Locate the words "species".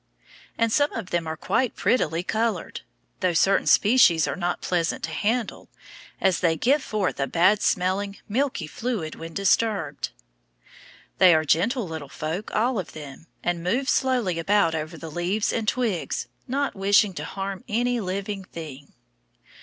3.67-4.27